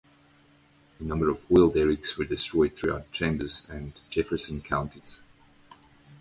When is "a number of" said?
0.99-1.45